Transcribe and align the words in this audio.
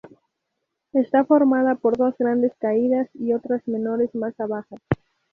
Está 0.93 1.25
formada 1.25 1.75
por 1.75 1.95
dos 1.95 2.15
grandes 2.17 2.55
caídas 2.57 3.07
y 3.13 3.33
otras 3.33 3.67
menores 3.67 4.15
más 4.15 4.33
abajo. 4.39 4.79